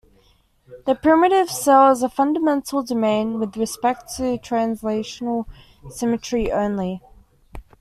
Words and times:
The 0.87 0.95
primitive 0.95 1.47
cell 1.51 1.91
is 1.91 2.01
a 2.01 2.09
fundamental 2.09 2.81
domain 2.81 3.37
with 3.39 3.55
respect 3.55 4.09
to 4.15 4.39
translational 4.39 5.45
symmetry 5.91 6.51
only. 6.51 7.03